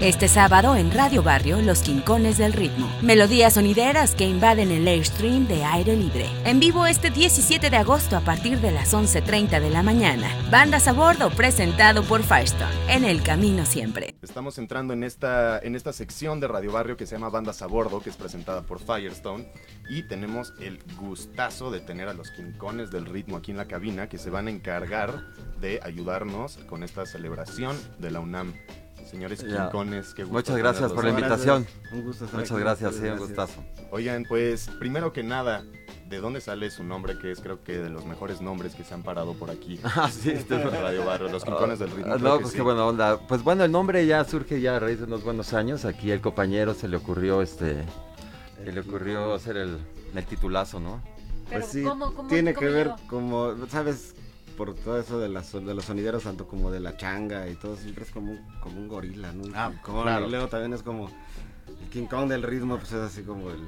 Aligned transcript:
Este 0.00 0.28
sábado 0.28 0.76
en 0.76 0.92
Radio 0.92 1.24
Barrio, 1.24 1.60
Los 1.60 1.82
Quincones 1.82 2.38
del 2.38 2.52
Ritmo. 2.52 2.88
Melodías 3.02 3.54
sonideras 3.54 4.14
que 4.14 4.28
invaden 4.28 4.70
el 4.70 4.86
airstream 4.86 5.48
de 5.48 5.64
aire 5.64 5.96
libre. 5.96 6.26
En 6.44 6.60
vivo 6.60 6.86
este 6.86 7.10
17 7.10 7.68
de 7.68 7.76
agosto 7.76 8.16
a 8.16 8.20
partir 8.20 8.60
de 8.60 8.70
las 8.70 8.94
11.30 8.94 9.60
de 9.60 9.70
la 9.70 9.82
mañana. 9.82 10.28
Bandas 10.52 10.86
a 10.86 10.92
bordo 10.92 11.30
presentado 11.30 12.04
por 12.04 12.22
Firestone. 12.22 12.70
En 12.88 13.04
el 13.04 13.24
camino 13.24 13.66
siempre. 13.66 14.14
Estamos 14.22 14.58
entrando 14.58 14.92
en 14.92 15.02
esta, 15.02 15.58
en 15.58 15.74
esta 15.74 15.92
sección 15.92 16.38
de 16.38 16.46
Radio 16.46 16.70
Barrio 16.70 16.96
que 16.96 17.04
se 17.04 17.16
llama 17.16 17.30
Bandas 17.30 17.60
a 17.62 17.66
bordo, 17.66 18.00
que 18.00 18.10
es 18.10 18.16
presentada 18.16 18.62
por 18.62 18.78
Firestone. 18.78 19.50
Y 19.90 20.04
tenemos 20.04 20.54
el 20.60 20.78
gustazo 20.96 21.72
de 21.72 21.80
tener 21.80 22.06
a 22.06 22.14
los 22.14 22.30
Quincones 22.30 22.92
del 22.92 23.04
Ritmo 23.04 23.36
aquí 23.36 23.50
en 23.50 23.56
la 23.56 23.66
cabina 23.66 24.08
que 24.08 24.18
se 24.18 24.30
van 24.30 24.46
a 24.46 24.50
encargar 24.50 25.24
de 25.60 25.80
ayudarnos 25.82 26.58
con 26.68 26.84
esta 26.84 27.04
celebración 27.04 27.76
de 27.98 28.12
la 28.12 28.20
UNAM. 28.20 28.54
Señores 29.10 29.40
Ya. 29.40 29.64
Quincones, 29.70 30.12
qué 30.14 30.22
gusto 30.24 30.34
Muchas 30.36 30.56
gracias 30.56 30.92
por 30.92 31.04
la 31.04 31.10
invitación. 31.10 31.66
Un 31.92 32.04
gusto 32.04 32.24
estar 32.26 32.40
Muchas 32.40 32.52
aquí. 32.52 32.60
gracias, 32.62 32.92
sí, 32.94 32.98
un 33.00 33.04
Gracias. 33.06 33.28
gustazo. 33.28 33.64
Oigan, 33.90 34.24
pues 34.28 34.68
primero 34.78 35.12
que 35.14 35.22
nada, 35.22 35.64
¿de 36.08 36.18
dónde 36.20 36.40
sale 36.42 36.70
su 36.70 36.84
nombre? 36.84 37.18
Que 37.18 37.32
es 37.32 37.40
creo 37.40 37.64
que 37.64 37.78
de 37.78 37.88
los 37.88 38.04
mejores 38.04 38.42
nombres 38.42 38.74
que 38.74 38.84
se 38.84 38.92
han 38.92 39.02
parado 39.02 39.32
por 39.34 39.50
aquí. 39.50 39.80
Ah, 39.84 40.10
sí, 40.10 40.30
este- 40.30 40.56
en 40.60 40.70
Radio 40.70 41.06
Barrio, 41.06 41.28
los 41.30 41.42
Quincones 41.44 41.78
del 41.78 41.90
Ritmo. 41.90 42.12
Ah, 42.14 42.18
No, 42.20 42.36
pues 42.38 42.50
sí. 42.50 42.56
qué 42.56 42.62
buena 42.62 42.84
onda. 42.84 43.18
Pues 43.26 43.42
bueno, 43.42 43.64
el 43.64 43.72
nombre 43.72 44.04
ya 44.06 44.22
surge 44.24 44.60
ya 44.60 44.76
a 44.76 44.78
raíz 44.80 44.98
de 44.98 45.04
unos 45.04 45.24
buenos 45.24 45.54
años. 45.54 45.84
Aquí 45.86 46.10
el 46.10 46.20
compañero 46.20 46.74
se 46.74 46.86
le 46.88 46.96
ocurrió 46.98 47.40
este, 47.40 47.82
se 48.62 48.72
le 48.72 48.80
ocurrió 48.80 49.32
hacer 49.34 49.56
el, 49.56 49.78
el 50.14 50.26
titulazo, 50.26 50.80
¿no? 50.80 51.00
Pues 51.50 51.64
sí, 51.66 51.82
¿cómo- 51.82 52.12
cómo- 52.12 52.28
tiene 52.28 52.52
cómo 52.52 52.66
que 52.66 52.72
ver 52.74 52.90
como, 53.08 53.54
¿sabes? 53.70 54.14
Por 54.58 54.74
todo 54.74 54.98
eso 55.00 55.18
de, 55.20 55.28
las, 55.28 55.52
de 55.52 55.72
los 55.74 55.84
sonideros, 55.84 56.24
tanto 56.24 56.46
como 56.48 56.70
de 56.72 56.80
la 56.80 56.96
changa 56.96 57.48
y 57.48 57.54
todo, 57.54 57.76
siempre 57.76 58.04
es 58.04 58.10
como 58.10 58.32
un, 58.32 58.44
como 58.60 58.76
un 58.78 58.88
gorila, 58.88 59.32
¿no? 59.32 59.44
Ah, 59.54 59.70
como 59.82 60.02
claro. 60.02 60.26
Y 60.26 60.30
luego 60.30 60.48
también 60.48 60.72
es 60.74 60.82
como 60.82 61.08
el 61.80 61.88
King 61.90 62.06
Kong 62.06 62.28
del 62.28 62.42
ritmo, 62.42 62.76
pues 62.76 62.90
es 62.92 63.00
así 63.00 63.22
como 63.22 63.50
el... 63.50 63.66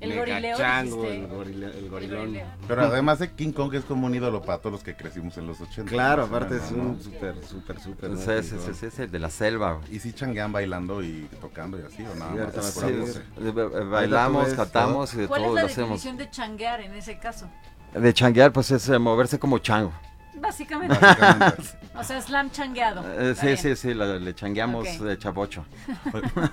El 0.00 0.16
gorileo, 0.18 0.56
chango, 0.58 1.10
el, 1.10 1.26
gorile- 1.28 1.74
el 1.78 1.88
gorilón. 1.88 2.38
Pero 2.68 2.82
además 2.82 3.18
de 3.20 3.32
King 3.32 3.52
Kong 3.52 3.72
es 3.74 3.84
como 3.84 4.06
un 4.06 4.14
ídolo 4.14 4.42
para 4.42 4.58
todos 4.58 4.72
los 4.72 4.82
que 4.84 4.94
crecimos 4.94 5.36
en 5.38 5.46
los 5.46 5.60
80. 5.62 5.90
Claro, 5.90 6.24
aparte 6.24 6.58
es 6.58 6.70
un 6.72 7.00
súper, 7.02 7.34
súper, 7.46 7.80
súper. 7.80 8.10
Sí, 8.16 8.48
sí, 8.50 8.56
sí, 8.58 8.64
Kong. 8.66 8.74
sí, 8.74 8.86
es 8.86 8.98
el 8.98 9.10
de 9.10 9.18
la 9.18 9.30
selva. 9.30 9.80
¿Y 9.90 9.98
si 10.00 10.12
changuean 10.12 10.52
bailando 10.52 11.02
y 11.02 11.26
tocando 11.40 11.78
y 11.78 11.82
así 11.82 12.02
o 12.02 12.14
nada 12.14 12.32
Sí, 12.32 12.38
más? 12.38 12.68
ahorita 12.68 12.86
me 12.86 13.06
Sí, 13.06 13.50
ba- 13.52 13.84
bailamos, 13.84 14.52
cantamos 14.52 15.14
y 15.14 15.16
de 15.18 15.26
¿Cuál 15.28 15.40
todo 15.42 15.48
es 15.50 15.54
la 15.54 15.60
lo 15.62 15.66
hacemos. 15.68 15.88
definición 15.90 16.16
de 16.18 16.30
changuear 16.30 16.80
en 16.82 16.94
ese 16.94 17.18
caso? 17.18 17.48
De 17.94 18.12
changuear, 18.12 18.52
pues 18.52 18.70
es 18.72 18.86
eh, 18.90 18.98
moverse 18.98 19.38
como 19.38 19.58
chango. 19.58 19.92
Básicamente. 20.36 20.96
Básicamente. 20.98 21.62
o 21.94 22.04
sea, 22.04 22.20
slam 22.20 22.50
changueado. 22.50 23.02
Eh, 23.20 23.34
sí, 23.34 23.46
bien. 23.46 23.58
sí, 23.58 23.76
sí, 23.76 23.94
la- 23.94 24.18
le 24.18 24.34
changueamos 24.34 24.86
Ok. 24.88 25.06
de 25.06 25.18
chavocho. 25.18 25.64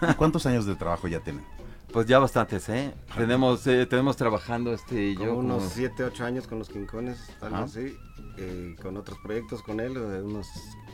¿Y 0.09 0.13
¿Cuántos 0.15 0.45
años 0.45 0.65
de 0.65 0.75
trabajo 0.75 1.07
ya 1.07 1.19
tienen? 1.19 1.43
Pues 1.91 2.07
ya 2.07 2.19
bastantes, 2.19 2.69
¿eh? 2.69 2.93
Tenemos, 3.17 3.67
eh, 3.67 3.85
tenemos 3.85 4.15
trabajando 4.15 4.73
este 4.73 5.09
y 5.09 5.15
Como 5.15 5.27
yo 5.27 5.35
unos 5.35 5.57
como- 5.57 5.69
7, 5.71 6.03
8 6.05 6.23
años 6.23 6.47
con 6.47 6.57
los 6.59 6.69
Quincones, 6.69 7.17
algo 7.41 7.55
Ajá. 7.57 7.65
así. 7.65 7.95
eh, 8.37 8.75
con 8.81 8.95
otros 8.97 9.17
proyectos 9.21 9.61
con 9.61 9.79
él, 9.81 9.93
de 9.93 10.21
unos 10.21 10.47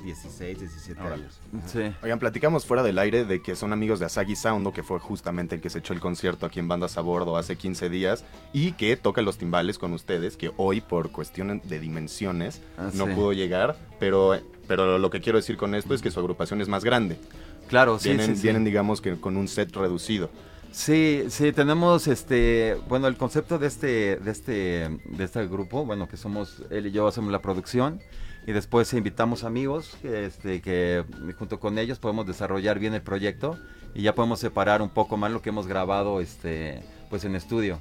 16, 0.04 0.60
17 0.60 1.00
Órale. 1.00 1.24
años. 1.24 1.40
Sí. 1.68 1.82
Oigan, 2.02 2.18
platicamos 2.20 2.66
fuera 2.66 2.82
del 2.84 2.98
aire 2.98 3.26
de 3.26 3.42
que 3.44 3.56
son 3.56 3.74
amigos 3.74 4.00
de 4.00 4.06
Asagi 4.06 4.36
Soundo, 4.36 4.74
que 4.74 4.82
fue 4.82 5.00
justamente 5.00 5.56
el 5.56 5.62
que 5.62 5.70
se 5.70 5.80
echó 5.80 5.94
el 5.94 6.00
concierto 6.00 6.46
aquí 6.48 6.60
en 6.60 6.68
Bandas 6.68 6.98
a 6.98 7.02
Bordo 7.02 7.38
hace 7.38 7.56
15 7.56 7.90
días 7.90 8.26
y 8.54 8.72
que 8.72 8.98
toca 8.98 9.22
los 9.22 9.38
timbales 9.38 9.78
con 9.78 9.94
ustedes, 9.94 10.36
que 10.36 10.52
hoy 10.58 10.82
por 10.82 11.12
cuestión 11.12 11.62
de 11.64 11.80
dimensiones 11.80 12.62
Ah, 12.78 12.90
no 12.94 13.06
sí. 13.06 13.14
pudo 13.14 13.34
llegar, 13.34 13.78
pero, 14.00 14.40
pero 14.68 14.98
lo 14.98 15.10
que 15.12 15.22
quiero 15.22 15.38
decir 15.38 15.58
con 15.58 15.76
esto 15.76 15.94
es 15.94 16.02
que 16.02 16.10
su 16.12 16.20
agrupación 16.20 16.60
es 16.62 16.68
más 16.68 16.84
grande. 16.84 17.20
Claro, 17.68 18.00
sí, 18.00 18.10
vienen, 18.10 18.32
sí, 18.32 18.36
sí. 18.38 18.44
vienen, 18.44 18.64
digamos 18.66 19.00
que 19.00 19.20
con 19.20 19.38
un 19.38 19.48
set 19.48 19.74
reducido. 19.76 20.30
Sí, 20.72 21.24
sí, 21.30 21.52
tenemos 21.52 22.08
este, 22.08 22.78
bueno, 22.88 23.08
el 23.08 23.18
concepto 23.18 23.58
de 23.58 23.68
este, 23.68 24.18
de 24.18 24.32
este, 24.32 24.90
de 25.06 25.24
este 25.24 25.48
grupo, 25.48 25.86
bueno, 25.86 26.08
que 26.08 26.18
somos 26.18 26.62
él 26.70 26.88
y 26.88 26.92
yo 26.92 27.08
hacemos 27.08 27.32
la 27.32 27.42
producción 27.42 28.00
y 28.46 28.54
después 28.54 28.94
invitamos 28.94 29.44
amigos 29.44 29.98
que, 30.02 30.26
este, 30.26 30.62
que 30.62 31.04
junto 31.38 31.60
con 31.60 31.78
ellos 31.78 32.00
podemos 32.00 32.26
desarrollar 32.26 32.80
bien 32.80 32.94
el 32.94 33.02
proyecto 33.02 33.58
y 33.94 34.04
ya 34.04 34.14
podemos 34.14 34.40
separar 34.40 34.82
un 34.82 34.90
poco 34.90 35.18
más 35.18 35.32
lo 35.32 35.42
que 35.42 35.50
hemos 35.50 35.68
grabado, 35.68 36.22
este, 36.22 36.84
pues 37.10 37.26
en 37.26 37.36
estudio. 37.36 37.80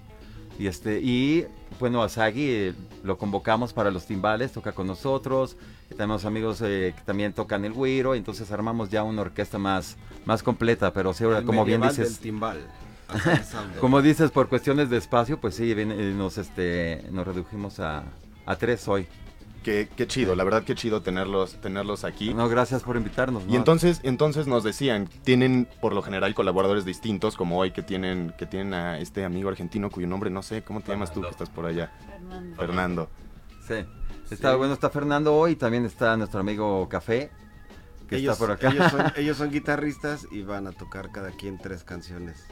Y 0.58 0.66
este, 0.66 1.00
y 1.00 1.46
bueno, 1.78 2.02
Asagi 2.02 2.48
eh, 2.50 2.74
lo 3.04 3.18
convocamos 3.18 3.72
para 3.72 3.90
los 3.90 4.06
timbales, 4.06 4.52
toca 4.52 4.72
con 4.72 4.86
nosotros. 4.86 5.56
tenemos 5.90 6.24
amigos 6.24 6.60
eh, 6.62 6.94
que 6.96 7.02
también 7.04 7.32
tocan 7.32 7.64
el 7.64 7.72
güiro, 7.72 8.14
entonces 8.14 8.50
armamos 8.50 8.90
ya 8.90 9.02
una 9.02 9.22
orquesta 9.22 9.58
más, 9.58 9.96
más 10.24 10.42
completa, 10.42 10.92
pero 10.92 11.12
sí, 11.12 11.24
ahora, 11.24 11.38
El 11.38 11.44
como 11.46 11.64
bien 11.64 11.80
dices. 11.82 12.08
del 12.10 12.18
timbal. 12.18 12.58
Como 13.80 14.02
dices, 14.02 14.32
por 14.32 14.48
cuestiones 14.48 14.90
de 14.90 14.96
espacio, 14.96 15.38
pues 15.40 15.54
sí, 15.54 15.72
ven- 15.74 15.92
eh, 15.92 16.12
nos, 16.16 16.38
este, 16.38 17.04
nos 17.12 17.24
redujimos 17.24 17.78
a, 17.78 18.02
a 18.46 18.56
tres 18.56 18.88
hoy. 18.88 19.06
Qué, 19.66 19.88
qué 19.96 20.06
chido, 20.06 20.36
la 20.36 20.44
verdad 20.44 20.62
qué 20.62 20.76
chido 20.76 21.02
tenerlos, 21.02 21.60
tenerlos 21.60 22.04
aquí. 22.04 22.32
No, 22.32 22.48
gracias 22.48 22.84
por 22.84 22.96
invitarnos. 22.96 23.42
Y 23.48 23.50
¿no? 23.50 23.56
entonces, 23.56 23.98
entonces 24.04 24.46
nos 24.46 24.62
decían, 24.62 25.08
tienen 25.24 25.66
por 25.80 25.92
lo 25.92 26.02
general 26.02 26.36
colaboradores 26.36 26.84
distintos, 26.84 27.34
como 27.36 27.58
hoy 27.58 27.72
que 27.72 27.82
tienen, 27.82 28.32
que 28.38 28.46
tienen 28.46 28.74
a 28.74 29.00
este 29.00 29.24
amigo 29.24 29.48
argentino 29.48 29.90
cuyo 29.90 30.06
nombre 30.06 30.30
no 30.30 30.44
sé, 30.44 30.62
¿cómo 30.62 30.82
te 30.82 30.92
llamas 30.92 31.12
tú 31.12 31.20
que 31.20 31.30
estás 31.30 31.50
por 31.50 31.66
allá? 31.66 31.90
Fernando. 31.98 32.56
Fernando. 32.56 33.10
Sí. 33.66 33.74
Está, 34.30 34.54
Bueno, 34.54 34.72
está 34.72 34.88
Fernando 34.88 35.34
hoy, 35.34 35.56
también 35.56 35.84
está 35.84 36.16
nuestro 36.16 36.38
amigo 36.38 36.88
Café, 36.88 37.32
que 38.08 38.18
ellos, 38.18 38.34
está 38.34 38.46
por 38.46 38.54
acá. 38.54 38.70
Ellos 38.70 38.92
son, 38.92 39.12
ellos 39.16 39.36
son 39.36 39.50
guitarristas 39.50 40.28
y 40.30 40.42
van 40.42 40.68
a 40.68 40.70
tocar 40.70 41.10
cada 41.10 41.32
quien 41.32 41.58
tres 41.58 41.82
canciones. 41.82 42.46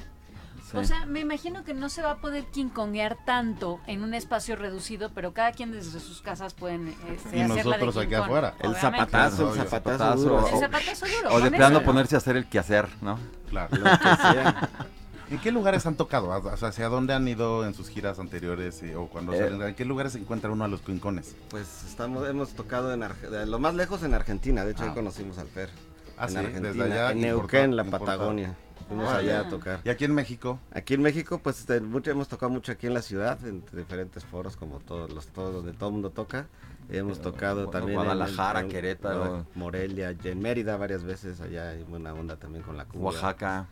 Sí. 0.74 0.78
O 0.80 0.84
sea, 0.84 1.06
me 1.06 1.20
imagino 1.20 1.64
que 1.64 1.74
no 1.74 1.88
se 1.88 2.02
va 2.02 2.12
a 2.12 2.16
poder 2.16 2.44
kinkonguear 2.46 3.16
tanto 3.24 3.80
en 3.86 4.02
un 4.02 4.14
espacio 4.14 4.56
reducido, 4.56 5.10
pero 5.14 5.32
cada 5.32 5.52
quien 5.52 5.72
desde 5.72 6.00
sus 6.00 6.20
casas 6.22 6.54
pueden 6.54 6.88
este, 7.08 7.38
Y 7.38 7.40
hacer 7.42 7.66
la 7.66 7.76
de 7.78 7.84
nosotros 7.86 7.96
aquí 8.06 8.14
afuera. 8.14 8.54
El 8.60 8.74
zapatazo, 8.76 9.52
el 9.54 9.58
zapatazo, 9.58 9.98
Zapatazo, 9.98 10.16
duro. 10.22 10.48
El 10.48 10.54
o- 10.54 10.60
zapatazo 10.60 11.06
duro. 11.06 11.34
o 11.34 11.40
de 11.40 11.50
plano 11.50 11.82
ponerse 11.82 12.14
a 12.14 12.18
hacer 12.18 12.36
el 12.36 12.46
quehacer, 12.46 12.88
¿no? 13.00 13.18
Claro. 13.50 13.76
Lo 13.76 13.84
que 13.84 13.90
sea. 13.90 14.68
¿En 15.30 15.38
qué 15.38 15.50
lugares 15.50 15.86
han 15.86 15.94
tocado? 15.96 16.28
O 16.28 16.56
sea, 16.58 16.68
¿hacia 16.68 16.88
dónde 16.88 17.14
han 17.14 17.26
ido 17.26 17.64
en 17.66 17.72
sus 17.74 17.88
giras 17.88 18.18
anteriores? 18.18 18.82
y- 18.82 18.94
o 18.94 19.06
cuando 19.08 19.32
Eh. 19.32 19.38
salen? 19.38 19.62
¿En 19.62 19.74
qué 19.74 19.84
lugares 19.86 20.12
se 20.12 20.18
encuentra 20.18 20.50
uno 20.50 20.64
a 20.64 20.68
los 20.68 20.82
quincones? 20.82 21.34
Pues 21.48 21.84
estamos, 21.84 22.28
hemos 22.28 22.50
tocado 22.50 22.92
en 22.92 23.00
Arge- 23.02 23.46
lo 23.46 23.58
más 23.58 23.74
lejos 23.74 24.02
en 24.02 24.12
Argentina, 24.12 24.64
de 24.64 24.72
hecho 24.72 24.82
Ah. 24.84 24.88
ahí 24.88 24.94
conocimos 24.94 25.38
al 25.38 25.46
Fer. 25.48 25.70
Ah, 26.18 26.24
en 26.24 26.30
sí, 26.30 26.36
Argentina, 26.36 26.68
desde 26.68 26.82
allá. 26.84 27.10
en 27.12 27.18
importa- 27.18 27.36
Neuquén, 27.56 27.76
la 27.76 27.84
importa. 27.84 28.04
Patagonia. 28.06 28.54
Fuimos 28.88 29.08
Ah, 29.08 29.16
allá 29.16 29.40
a 29.40 29.48
tocar. 29.48 29.80
¿Y 29.84 29.88
aquí 29.88 30.04
en 30.04 30.14
México? 30.14 30.58
Aquí 30.72 30.94
en 30.94 31.02
México, 31.02 31.40
pues 31.42 31.60
este, 31.60 31.80
mucho, 31.80 32.10
hemos 32.10 32.28
tocado 32.28 32.50
mucho 32.50 32.72
aquí 32.72 32.86
en 32.86 32.94
la 32.94 33.02
ciudad, 33.02 33.38
en 33.46 33.64
diferentes 33.72 34.24
foros, 34.24 34.56
como 34.56 34.78
todos 34.80 35.10
los 35.12 35.26
todos 35.28 35.54
donde 35.54 35.72
todo 35.72 35.88
el 35.88 35.92
mundo 35.94 36.10
toca. 36.10 36.46
Hemos 36.90 37.20
tocado 37.22 37.64
Bueno, 37.66 37.70
también 37.70 37.98
en- 37.98 38.04
Guadalajara, 38.04 38.60
en- 38.60 38.68
Querétaro. 38.68 39.46
Morelia, 39.54 40.14
y 40.22 40.28
en 40.28 40.38
Mérida 40.40 40.76
varias 40.76 41.02
veces, 41.02 41.40
allá 41.40 41.70
hay 41.70 41.82
buena 41.82 42.12
onda 42.12 42.36
también 42.36 42.62
con 42.62 42.76
la 42.76 42.84
cumbia. 42.84 43.06
Oaxaca. 43.06 43.66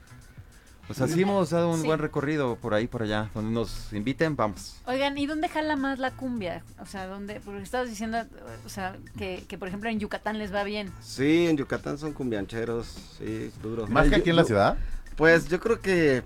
Pues 0.86 1.00
así 1.00 1.22
hemos 1.22 1.50
dado 1.50 1.70
un 1.70 1.80
Sí. 1.80 1.86
buen 1.86 2.00
recorrido 2.00 2.56
por 2.56 2.74
ahí, 2.74 2.88
por 2.88 3.02
allá. 3.04 3.30
Donde 3.34 3.52
nos 3.52 3.92
inviten, 3.92 4.34
vamos. 4.34 4.80
Oigan, 4.86 5.16
¿y 5.16 5.26
dónde 5.26 5.48
jala 5.48 5.76
más 5.76 5.98
la 6.00 6.10
cumbia? 6.10 6.64
O 6.80 6.86
sea, 6.86 7.06
¿dónde? 7.06 7.40
Porque 7.44 7.62
estabas 7.62 7.88
diciendo, 7.88 8.18
o 8.66 8.68
sea, 8.68 8.96
que, 9.16 9.44
que 9.46 9.56
por 9.58 9.68
ejemplo 9.68 9.88
en 9.90 10.00
Yucatán 10.00 10.38
les 10.38 10.52
va 10.52 10.64
bien. 10.64 10.90
Sí, 11.00 11.46
en 11.46 11.56
Yucatán 11.56 11.98
son 11.98 12.12
cumbiancheros, 12.14 12.86
sí, 13.18 13.52
duro. 13.62 13.86
¿Más 13.86 14.08
que 14.08 14.16
aquí 14.16 14.30
en 14.30 14.36
la 14.36 14.42
yo- 14.42 14.46
ciudad? 14.48 14.76
Pues 15.16 15.48
yo 15.48 15.60
creo 15.60 15.80
que 15.80 16.22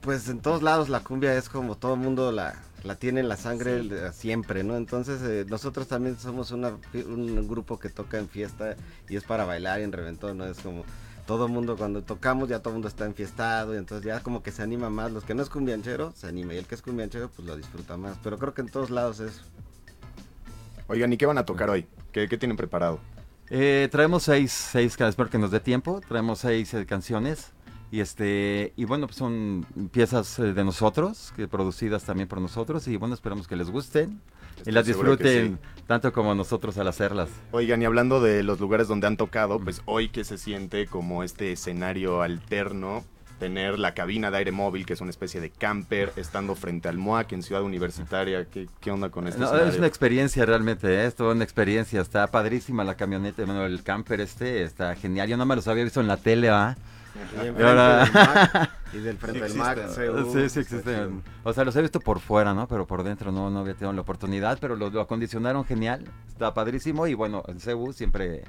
pues 0.00 0.28
en 0.28 0.40
todos 0.40 0.62
lados 0.62 0.88
la 0.88 1.00
cumbia 1.00 1.34
es 1.36 1.48
como 1.48 1.76
todo 1.76 1.94
el 1.94 2.00
mundo 2.00 2.30
la, 2.30 2.60
la 2.82 2.96
tiene 2.96 3.20
en 3.20 3.28
la 3.28 3.36
sangre 3.36 3.82
Sí. 3.82 3.88
siempre, 4.12 4.62
¿no? 4.64 4.76
Entonces 4.76 5.22
eh, 5.22 5.46
nosotros 5.48 5.88
también 5.88 6.18
somos 6.18 6.50
una, 6.50 6.76
un 7.06 7.48
grupo 7.48 7.78
que 7.78 7.88
toca 7.88 8.18
en 8.18 8.28
fiesta 8.28 8.76
y 9.08 9.16
es 9.16 9.24
para 9.24 9.44
bailar 9.44 9.80
y 9.80 9.84
en 9.84 9.92
reventón, 9.92 10.38
¿no? 10.38 10.44
Es 10.46 10.58
como 10.58 10.84
todo 11.26 11.46
el 11.46 11.52
mundo 11.52 11.76
cuando 11.78 12.02
tocamos 12.02 12.50
ya 12.50 12.58
todo 12.58 12.70
el 12.70 12.74
mundo 12.74 12.88
está 12.88 13.06
enfiestado 13.06 13.74
y 13.74 13.78
entonces 13.78 14.04
ya 14.04 14.20
como 14.20 14.42
que 14.42 14.52
se 14.52 14.62
anima 14.62 14.90
más. 14.90 15.10
Los 15.10 15.24
que 15.24 15.34
no 15.34 15.42
es 15.42 15.48
cumbianchero 15.48 16.12
se 16.14 16.26
anima 16.26 16.52
y 16.52 16.58
el 16.58 16.66
que 16.66 16.74
es 16.74 16.82
cumbianchero 16.82 17.30
pues 17.34 17.48
lo 17.48 17.56
disfruta 17.56 17.96
más. 17.96 18.18
Pero 18.22 18.38
creo 18.38 18.52
que 18.52 18.60
en 18.60 18.68
todos 18.68 18.90
lados 18.90 19.20
es... 19.20 19.40
Oigan, 20.86 21.10
¿y 21.12 21.16
qué 21.16 21.24
van 21.24 21.38
a 21.38 21.46
tocar 21.46 21.70
hoy? 21.70 21.86
¿Qué, 22.12 22.28
qué 22.28 22.36
tienen 22.36 22.58
preparado? 22.58 22.98
Eh, 23.48 23.88
traemos 23.90 24.24
seis, 24.24 24.52
seis 24.52 24.96
espero 25.00 25.30
que 25.30 25.38
nos 25.38 25.50
dé 25.50 25.60
tiempo. 25.60 26.02
Traemos 26.06 26.40
seis 26.40 26.74
eh, 26.74 26.84
canciones. 26.84 27.53
Y 27.94 28.00
este, 28.00 28.72
y 28.74 28.86
bueno, 28.86 29.06
pues 29.06 29.16
son 29.16 29.64
piezas 29.92 30.40
eh, 30.40 30.52
de 30.52 30.64
nosotros, 30.64 31.32
que 31.36 31.46
producidas 31.46 32.02
también 32.02 32.28
por 32.28 32.40
nosotros. 32.40 32.88
Y 32.88 32.96
bueno, 32.96 33.14
esperamos 33.14 33.46
que 33.46 33.54
les 33.54 33.70
gusten 33.70 34.20
y 34.66 34.72
las 34.72 34.84
disfruten 34.84 35.60
tanto 35.86 36.12
como 36.12 36.34
nosotros 36.34 36.76
al 36.78 36.88
hacerlas. 36.88 37.28
Oigan, 37.52 37.82
y 37.82 37.84
hablando 37.84 38.20
de 38.20 38.42
los 38.42 38.58
lugares 38.58 38.88
donde 38.88 39.06
han 39.06 39.16
tocado, 39.16 39.60
pues 39.60 39.80
hoy 39.84 40.08
que 40.08 40.24
se 40.24 40.38
siente 40.38 40.88
como 40.88 41.22
este 41.22 41.52
escenario 41.52 42.22
alterno, 42.22 43.04
tener 43.38 43.78
la 43.78 43.94
cabina 43.94 44.32
de 44.32 44.38
aire 44.38 44.50
móvil, 44.50 44.86
que 44.86 44.94
es 44.94 45.00
una 45.00 45.10
especie 45.10 45.40
de 45.40 45.50
camper, 45.50 46.12
estando 46.16 46.56
frente 46.56 46.88
al 46.88 46.98
MOAC 46.98 47.30
en 47.30 47.44
Ciudad 47.44 47.62
Universitaria, 47.62 48.46
¿qué, 48.46 48.66
qué 48.80 48.90
onda 48.90 49.10
con 49.10 49.28
este 49.28 49.38
No, 49.38 49.56
es 49.56 49.78
una 49.78 49.86
experiencia 49.86 50.44
realmente, 50.44 50.88
¿eh? 50.88 51.06
es 51.06 51.14
toda 51.14 51.32
una 51.32 51.44
experiencia. 51.44 52.00
Está 52.00 52.26
padrísima 52.26 52.82
la 52.82 52.96
camioneta, 52.96 53.44
bueno, 53.44 53.64
el 53.64 53.84
camper 53.84 54.20
este 54.20 54.64
está 54.64 54.96
genial. 54.96 55.28
Yo 55.28 55.36
no 55.36 55.46
me 55.46 55.54
los 55.54 55.68
había 55.68 55.84
visto 55.84 56.00
en 56.00 56.08
la 56.08 56.16
tele, 56.16 56.50
¿va? 56.50 56.76
Y 57.14 57.62
ahora- 57.62 58.04
del 58.04 58.12
Mac, 58.12 58.70
y 58.92 58.98
del 58.98 59.16
frente 59.18 59.38
Sí 59.48 59.52
del 59.54 59.58
Mac. 59.58 59.78
CU, 59.94 60.32
Sí, 60.32 60.48
sí 60.50 60.60
existen. 60.60 61.22
O 61.44 61.52
sea, 61.52 61.64
los 61.64 61.74
he 61.76 61.82
visto 61.82 62.00
por 62.00 62.20
fuera, 62.20 62.54
¿no? 62.54 62.66
Pero 62.68 62.86
por 62.86 63.02
dentro 63.02 63.30
no, 63.32 63.50
no 63.50 63.60
había 63.60 63.74
tenido 63.74 63.92
la 63.92 64.00
oportunidad, 64.00 64.58
pero 64.60 64.76
lo, 64.76 64.90
lo 64.90 65.00
acondicionaron 65.00 65.64
genial. 65.64 66.04
Está 66.28 66.52
padrísimo 66.54 67.06
y 67.06 67.14
bueno, 67.14 67.42
el 67.48 67.60
CEU 67.60 67.92
siempre, 67.92 68.44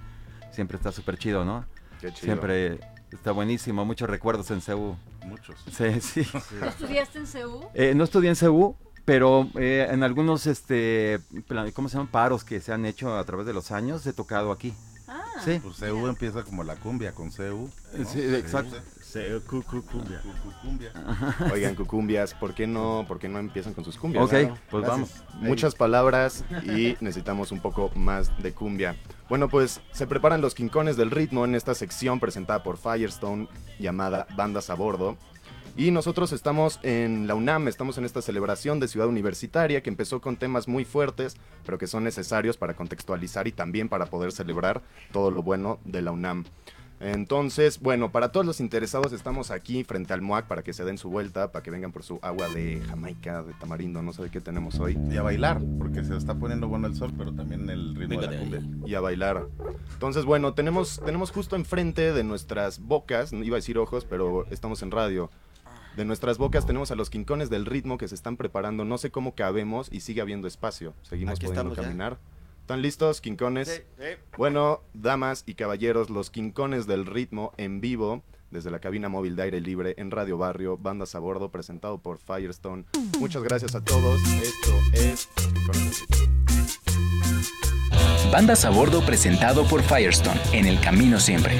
siempre 0.51 0.77
está 0.77 0.91
súper 0.91 1.17
chido, 1.17 1.45
¿no? 1.45 1.65
Qué 2.01 2.07
chido. 2.11 2.25
Siempre 2.25 2.79
está 3.11 3.31
buenísimo, 3.31 3.85
muchos 3.85 4.09
recuerdos 4.09 4.49
en 4.51 4.61
CEU. 4.61 4.95
Muchos. 5.25 5.55
Sí, 5.71 6.01
sí. 6.01 6.21
¿Estudiaste 6.67 7.19
en 7.19 7.27
CEU? 7.27 7.69
Eh, 7.73 7.93
no 7.95 8.03
estudié 8.03 8.29
en 8.29 8.35
CEU, 8.35 8.75
pero 9.05 9.47
eh, 9.55 9.87
en 9.89 10.03
algunos, 10.03 10.47
este, 10.47 11.19
plan- 11.47 11.71
¿cómo 11.71 11.87
se 11.89 11.93
llaman? 11.97 12.11
Paros 12.11 12.43
que 12.43 12.59
se 12.59 12.73
han 12.73 12.85
hecho 12.85 13.15
a 13.17 13.23
través 13.23 13.45
de 13.45 13.53
los 13.53 13.71
años, 13.71 14.05
he 14.07 14.13
tocado 14.13 14.51
aquí. 14.51 14.73
Ah, 15.07 15.23
Sí. 15.43 15.59
Pues 15.61 15.77
CU 15.77 16.07
empieza 16.07 16.43
como 16.43 16.63
la 16.63 16.75
cumbia 16.77 17.13
con 17.13 17.29
CU. 17.29 17.69
¿no? 17.97 18.05
Sí, 18.05 18.19
exacto. 18.21 18.75
CU, 19.13 19.41
cu, 19.47 19.63
cu, 19.63 19.81
cumbia. 19.85 20.21
Cu- 20.21 20.29
cu- 20.43 20.53
cumbia. 20.61 20.91
Oigan, 21.53 21.75
cucumbias, 21.75 22.33
¿por 22.33 22.53
qué 22.53 22.67
no, 22.67 23.05
por 23.07 23.19
qué 23.19 23.29
no 23.29 23.39
empiezan 23.39 23.73
con 23.73 23.85
sus 23.85 23.97
cumbias? 23.97 24.23
Ok, 24.25 24.29
Claro. 24.31 24.57
pues 24.71 24.87
vamos. 24.87 25.09
Muchas 25.35 25.75
palabras 25.75 26.43
y 26.63 26.97
necesitamos 27.01 27.51
un 27.51 27.59
poco 27.61 27.91
más 27.95 28.31
de 28.41 28.53
cumbia. 28.53 28.95
Bueno, 29.29 29.47
pues 29.47 29.79
se 29.91 30.07
preparan 30.07 30.41
los 30.41 30.53
quincones 30.55 30.97
del 30.97 31.11
ritmo 31.11 31.45
en 31.45 31.55
esta 31.55 31.75
sección 31.75 32.19
presentada 32.19 32.63
por 32.63 32.77
Firestone 32.77 33.47
llamada 33.79 34.27
Bandas 34.35 34.69
a 34.69 34.73
Bordo. 34.75 35.17
Y 35.77 35.91
nosotros 35.91 36.31
estamos 36.31 36.79
en 36.83 37.27
la 37.27 37.35
UNAM, 37.35 37.67
estamos 37.67 37.97
en 37.97 38.05
esta 38.05 38.21
celebración 38.21 38.79
de 38.79 38.87
Ciudad 38.87 39.09
Universitaria 39.09 39.83
que 39.83 39.89
empezó 39.89 40.21
con 40.21 40.37
temas 40.37 40.69
muy 40.69 40.85
fuertes, 40.85 41.35
pero 41.65 41.77
que 41.77 41.85
son 41.85 42.05
necesarios 42.05 42.55
para 42.55 42.75
contextualizar 42.75 43.45
y 43.45 43.51
también 43.51 43.89
para 43.89 44.05
poder 44.05 44.31
celebrar 44.31 44.81
todo 45.11 45.31
lo 45.31 45.43
bueno 45.43 45.79
de 45.83 46.01
la 46.01 46.11
UNAM. 46.11 46.45
Entonces, 47.01 47.81
bueno, 47.81 48.13
para 48.13 48.31
todos 48.31 48.45
los 48.45 48.61
interesados 48.61 49.11
estamos 49.11 49.51
aquí 49.51 49.83
frente 49.83 50.13
al 50.13 50.21
MOAC 50.21 50.47
para 50.47 50.63
que 50.63 50.71
se 50.71 50.85
den 50.85 50.97
su 50.97 51.09
vuelta, 51.09 51.51
para 51.51 51.61
que 51.61 51.71
vengan 51.71 51.91
por 51.91 52.03
su 52.03 52.19
agua 52.21 52.47
de 52.47 52.81
Jamaica, 52.87 53.43
de 53.43 53.53
tamarindo, 53.55 54.01
no 54.01 54.13
sé 54.13 54.23
de 54.23 54.29
qué 54.29 54.39
tenemos 54.39 54.79
hoy. 54.79 54.97
Y 55.11 55.17
a 55.17 55.23
bailar, 55.23 55.61
porque 55.77 56.05
se 56.05 56.15
está 56.15 56.35
poniendo 56.35 56.69
bueno 56.69 56.87
el 56.87 56.95
sol, 56.95 57.11
pero 57.17 57.33
también 57.33 57.69
el 57.69 57.95
ritmo 57.95 58.21
de 58.21 58.27
la 58.27 58.39
cumbia. 58.39 58.61
y 58.85 58.95
a 58.95 59.01
bailar. 59.01 59.45
Entonces, 59.91 60.23
bueno, 60.23 60.53
tenemos, 60.53 61.01
tenemos 61.05 61.31
justo 61.31 61.57
enfrente 61.57 62.13
de 62.13 62.23
nuestras 62.23 62.79
bocas, 62.79 63.33
iba 63.33 63.57
a 63.57 63.59
decir 63.59 63.77
ojos, 63.77 64.05
pero 64.05 64.45
estamos 64.49 64.81
en 64.81 64.91
radio. 64.91 65.29
De 65.95 66.03
nuestras 66.05 66.37
bocas 66.37 66.65
tenemos 66.65 66.91
a 66.91 66.95
los 66.95 67.09
quincones 67.09 67.49
del 67.49 67.65
ritmo 67.65 67.97
que 67.97 68.07
se 68.07 68.15
están 68.15 68.35
preparando. 68.37 68.83
No 68.83 68.97
sé 68.97 69.11
cómo 69.11 69.33
cabemos 69.33 69.87
y 69.91 70.01
sigue 70.01 70.21
habiendo 70.21 70.47
espacio. 70.47 70.93
Seguimos 71.03 71.35
Aquí 71.35 71.45
pudiendo 71.47 71.71
estamos 71.71 71.77
ya. 71.77 71.83
caminar. 71.83 72.19
¿Están 72.61 72.81
listos, 72.81 73.21
quincones? 73.21 73.83
Bueno, 74.37 74.81
damas 74.93 75.43
y 75.45 75.53
caballeros, 75.53 76.09
los 76.09 76.29
quincones 76.31 76.87
del 76.87 77.05
ritmo 77.05 77.53
en 77.57 77.79
vivo 77.79 78.23
desde 78.51 78.71
la 78.71 78.79
cabina 78.79 79.07
móvil 79.09 79.35
de 79.35 79.43
aire 79.43 79.61
libre 79.61 79.95
en 79.97 80.11
Radio 80.11 80.37
Barrio, 80.37 80.77
bandas 80.77 81.13
a 81.15 81.19
bordo, 81.19 81.49
presentado 81.49 81.97
por 81.99 82.17
Firestone. 82.19 82.85
Muchas 83.19 83.43
gracias 83.43 83.75
a 83.75 83.83
todos. 83.83 84.21
Esto 84.41 84.71
es 84.93 85.29
Los 85.35 85.45
Quincones 85.47 86.07
del 86.07 86.27
Ritmo. 86.45 88.31
Bandas 88.31 88.65
a 88.65 88.69
bordo 88.69 89.05
presentado 89.05 89.65
por 89.67 89.81
Firestone 89.83 90.39
en 90.53 90.65
el 90.65 90.79
camino 90.81 91.19
siempre. 91.19 91.59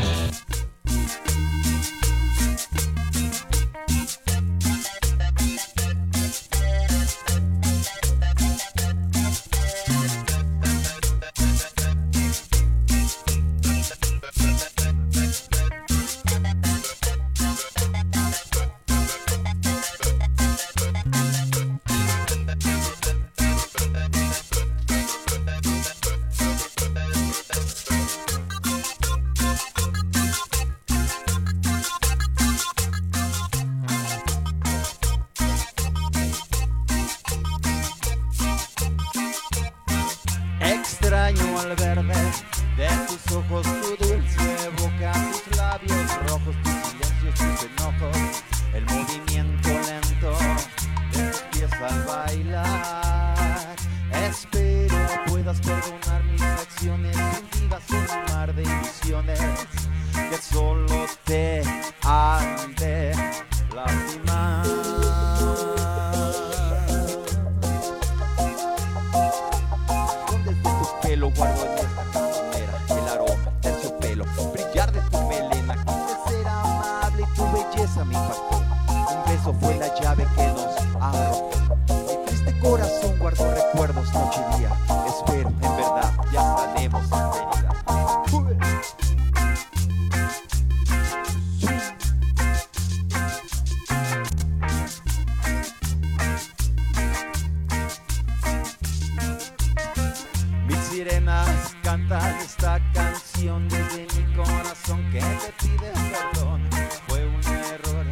Sirenas 101.06 101.76
cantan 101.84 102.36
esta 102.40 102.80
canción 102.94 103.68
desde 103.70 104.08
mi 104.16 104.36
corazón 104.36 105.04
que 105.12 105.20
te 105.20 105.54
pide 105.62 105.92
perdón. 106.12 106.68
Fue 107.08 107.26
un 107.26 107.42
error, 107.74 108.06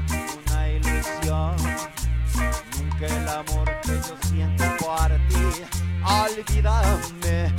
una 0.46 0.70
ilusión. 0.70 1.56
Nunca 2.78 3.08
el 3.08 3.30
amor 3.30 3.82
que 3.82 3.94
yo 3.94 4.16
siento 4.30 4.64
por 4.80 5.10
ti. 5.28 5.64
Olvídame, 6.06 7.54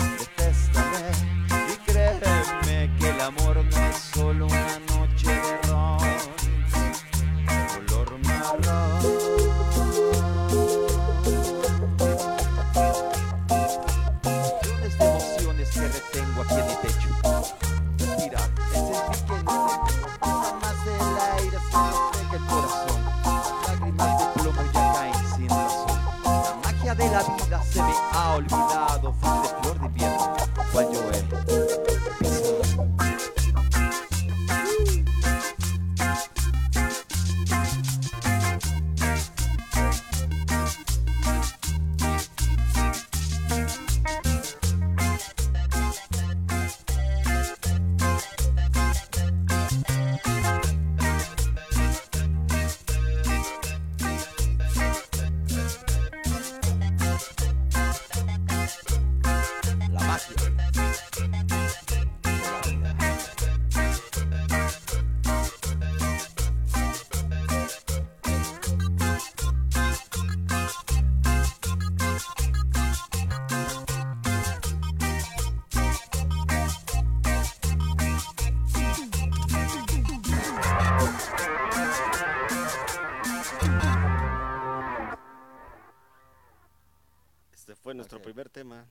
nuestro 88.15 88.33
primer 88.33 88.49
tema. 88.49 88.87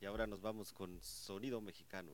Y 0.00 0.04
ahora 0.06 0.26
nos 0.26 0.42
vamos 0.42 0.72
con 0.72 1.00
sonido 1.02 1.60
mexicano. 1.60 2.12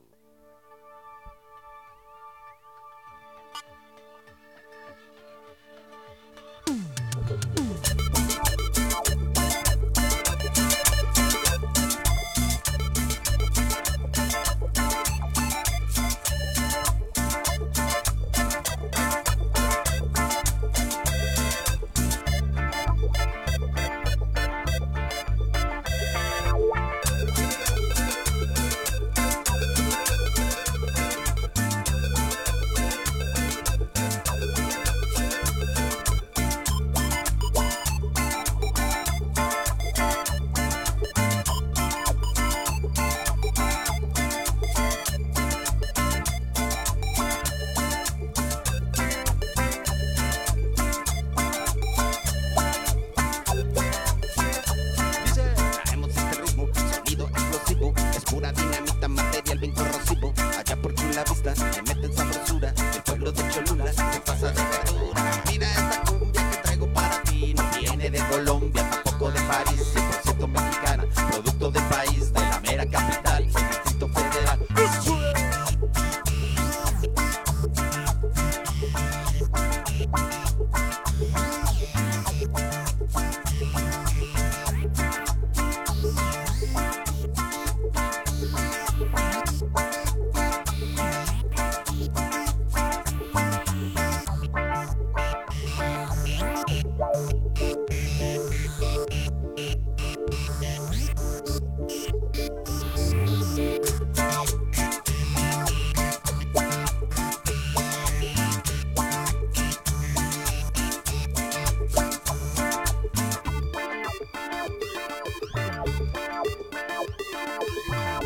recibo 59.85 60.33
allá 60.57 60.75
por 60.81 60.93
la 61.15 61.23
vista. 61.23 61.92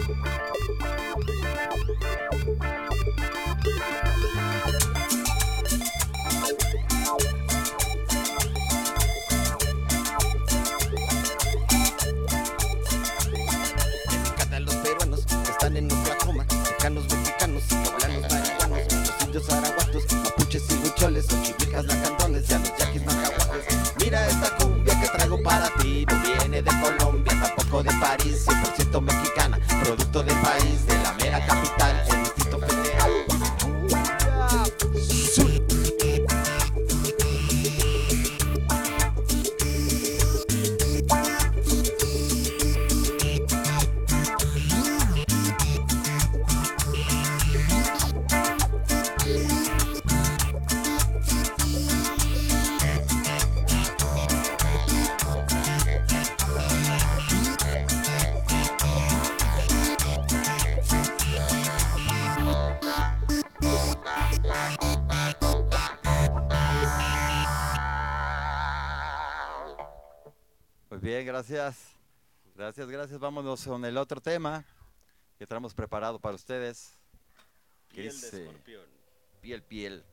Música 0.07 0.56
gracias. 71.27 71.77
Gracias, 72.55 72.87
gracias. 72.87 73.19
Vámonos 73.19 73.65
con 73.65 73.83
el 73.83 73.97
otro 73.97 74.21
tema 74.21 74.63
que 75.37 75.45
tenemos 75.45 75.73
preparado 75.73 76.19
para 76.19 76.35
ustedes. 76.35 76.93
Piel 77.89 78.07
escorpión. 78.07 78.85
Piel, 79.41 79.61
piel. 79.61 80.05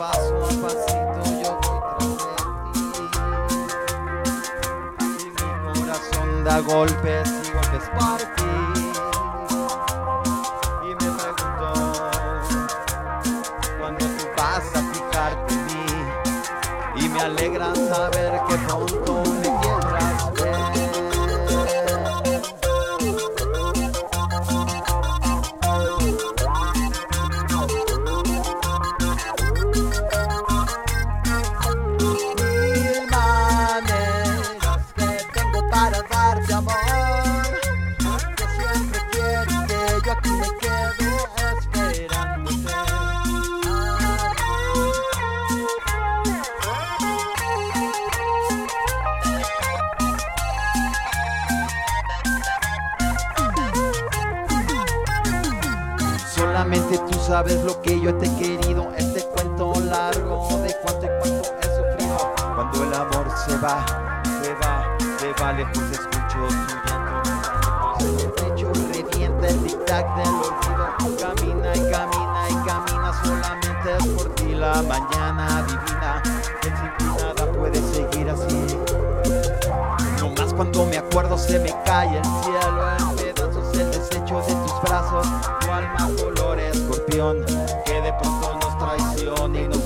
paso 0.00 0.34
a 0.46 0.48
pasito 0.62 1.20
yo 1.42 1.50
voy 1.60 1.78
tras 1.92 2.44
ti. 2.72 3.02
Y 5.20 5.26
mi 5.26 5.50
corazón 5.74 6.28
da 6.42 6.60
golpes 6.60 7.29
que 56.90 56.98
tú 56.98 57.20
sabes 57.20 57.62
lo 57.62 57.80
que 57.82 58.00
yo 58.00 58.12
te 58.16 58.26
he 58.26 58.36
querido. 58.36 58.90
Este 58.96 59.22
cuento 59.22 59.72
largo 59.80 60.48
de 60.60 60.74
cuánto 60.82 61.06
y 61.06 61.08
cuánto 61.20 61.48
he 61.60 61.66
sufrido. 61.76 62.32
Cuando 62.56 62.82
el 62.82 62.94
amor 62.94 63.30
se 63.46 63.56
va, 63.58 63.86
se 64.42 64.52
va, 64.54 64.98
se 65.20 65.32
va 65.40 65.52
lejos, 65.52 65.78
escucho 65.92 66.48
su 66.48 66.76
llanto. 66.88 67.22
El 68.00 68.32
pecho 68.32 68.72
revienta 68.92 69.48
el 69.48 69.60
tic-tac 69.60 70.16
del 70.16 70.34
olvido. 70.34 71.16
Camina 71.20 71.76
y 71.76 71.90
camina 71.92 72.50
y 72.50 72.54
camina 72.66 73.22
solamente 73.22 74.10
por 74.16 74.34
ti. 74.34 74.54
La 74.54 74.82
mañana 74.82 75.62
divina, 75.62 76.22
el 76.64 76.72
sin 76.76 77.16
nada 77.16 77.52
puede 77.52 77.80
seguir 77.92 78.30
así. 78.30 78.78
Nomás 80.18 80.52
cuando 80.54 80.86
me 80.86 80.98
acuerdo 80.98 81.38
se 81.38 81.60
me 81.60 81.72
cae 81.84 82.18
el 82.18 82.24
cielo 82.24 83.09
color 86.08 86.58
escorpión, 86.60 87.44
que 87.84 88.00
de 88.00 88.12
pronto 88.20 88.54
nos 88.54 88.78
traiciona 88.78 89.60
y 89.60 89.68
nos 89.68 89.78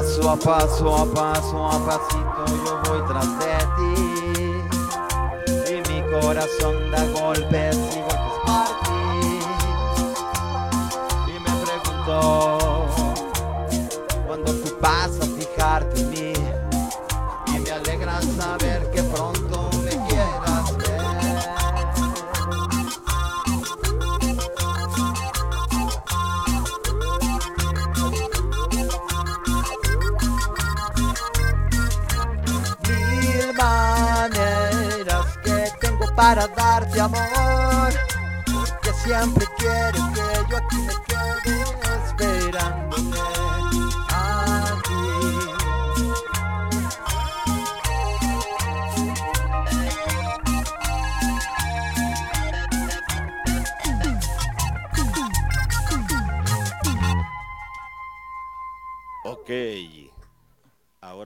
Paso 0.00 0.30
a 0.30 0.34
paso, 0.34 0.96
a 0.96 1.04
paso, 1.04 1.66
a 1.66 1.78
pasito 1.84 2.46
yo 2.64 2.80
voy 2.86 3.02
tras 3.06 3.38
de 3.38 3.52
ti. 3.76 3.92
Y 5.74 5.74
mi 5.92 6.00
corazón 6.10 6.90
da 6.90 7.04
golpes 7.20 7.76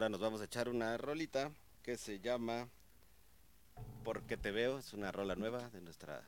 ahora 0.05 0.11
nos 0.11 0.21
vamos 0.21 0.43
a 0.43 0.45
echar 0.45 0.69
una 0.69 0.99
rolita 0.99 1.51
que 1.83 1.97
se 1.97 2.21
llama 2.21 2.69
Porque 4.03 4.37
te 4.37 4.51
veo, 4.51 4.79
es 4.79 4.93
una 4.93 5.11
rola 5.11 5.35
nueva 5.35 5.71
de 5.71 5.81
nuestra... 5.81 6.23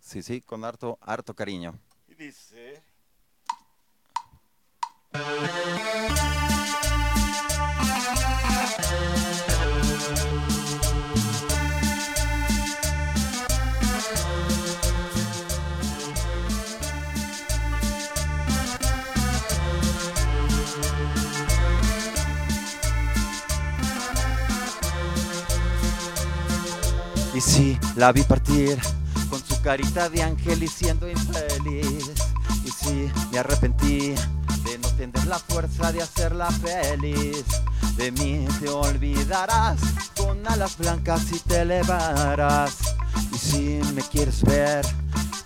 Sí, 0.00 0.24
sí, 0.24 0.40
con 0.40 0.64
harto, 0.64 0.98
harto 1.00 1.32
cariño. 1.32 1.78
Y 2.08 2.16
dice... 2.16 2.82
Y 27.36 27.40
sí, 27.42 27.78
la 27.96 28.12
vi 28.12 28.22
partir 28.22 28.78
con 29.28 29.38
su 29.44 29.60
carita 29.60 30.08
de 30.08 30.22
ángel 30.22 30.62
y 30.62 30.68
siendo 30.68 31.06
infeliz. 31.06 32.10
Y 32.64 32.70
sí, 32.70 33.12
me 33.30 33.38
arrepentí 33.38 34.14
de 34.64 34.78
no 34.78 34.88
tener 34.96 35.26
la 35.26 35.38
fuerza 35.38 35.92
de 35.92 36.00
hacerla 36.00 36.50
feliz. 36.50 37.44
De 37.98 38.10
mí 38.12 38.48
te 38.58 38.70
olvidarás, 38.70 39.78
con 40.16 40.48
alas 40.48 40.78
blancas 40.78 41.30
y 41.30 41.38
te 41.40 41.60
elevarás. 41.60 42.74
Y 43.30 43.36
si 43.36 43.80
me 43.94 44.00
quieres 44.00 44.42
ver, 44.42 44.86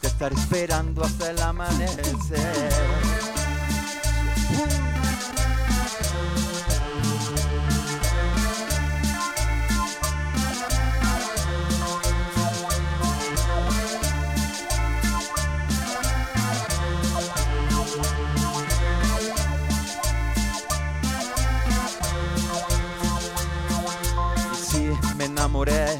te 0.00 0.06
estaré 0.06 0.36
esperando 0.36 1.02
hasta 1.02 1.32
el 1.32 1.42
amanecer. 1.42 2.70
Enamoré, 25.50 25.98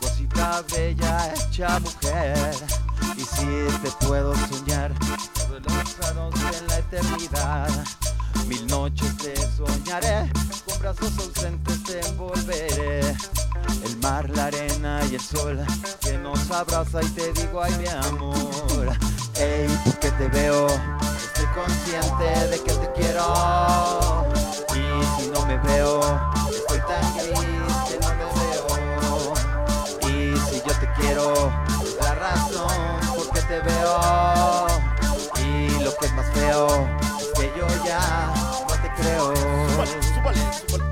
cosita 0.00 0.62
bella 0.74 1.32
hecha 1.34 1.78
mujer. 1.78 2.54
Y 3.16 3.20
sí, 3.20 3.46
te 3.82 4.06
puedo 4.06 4.34
soñar 4.48 4.92
sobre 5.38 5.60
los 5.60 5.94
prados 5.94 6.34
de 6.34 6.66
la 6.66 6.78
eternidad. 6.78 7.68
Mil 8.48 8.66
noches 8.66 9.16
te 9.18 9.34
soñaré, 9.56 10.30
con 10.66 10.78
brazos 10.80 11.12
ausentes 11.18 11.84
te 11.84 12.00
envolveré. 12.08 13.00
El 13.84 13.96
mar, 13.98 14.28
la 14.30 14.46
arena 14.46 15.00
y 15.10 15.14
el 15.14 15.20
sol 15.20 15.64
que 16.00 16.18
nos 16.18 16.50
abraza 16.50 17.02
y 17.02 17.08
te 17.10 17.32
digo, 17.34 17.62
ay 17.62 17.72
mi 17.78 17.86
amor. 17.86 18.98
Ey, 19.36 19.68
porque 19.84 20.10
te 20.10 20.28
veo, 20.28 20.66
estoy 20.66 21.46
consciente 21.54 22.48
de 22.48 22.60
que 22.60 22.72
te 22.72 22.92
quiero. 22.94 24.26
Y 24.74 25.22
si 25.22 25.28
no 25.28 25.46
me 25.46 25.56
veo, 25.58 26.00
estoy 26.50 26.78
tan 26.80 27.71
te 30.82 30.92
quiero, 31.00 31.52
la 32.00 32.14
razón 32.16 33.00
por 33.14 33.30
qué 33.30 33.40
te 33.42 33.60
veo. 33.60 34.66
Y 35.38 35.84
lo 35.84 35.94
que 35.96 36.06
es 36.06 36.14
más 36.14 36.26
feo 36.32 36.88
es 37.20 37.28
que 37.38 37.52
yo 37.56 37.66
ya 37.84 38.32
no 38.68 38.74
te 38.82 39.02
creo. 39.02 39.32
puedo 40.68 40.91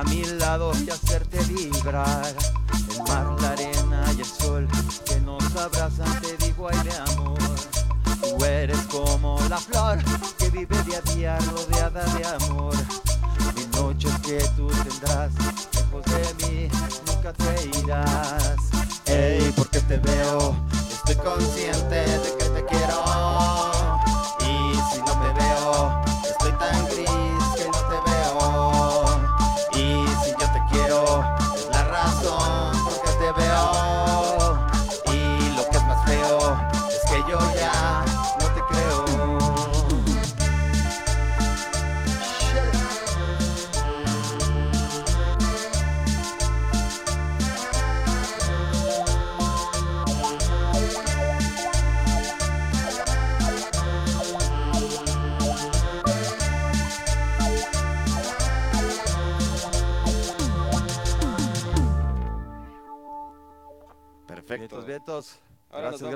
a 0.00 0.04
mi 0.04 0.24
lado 0.24 0.72
y 0.86 0.99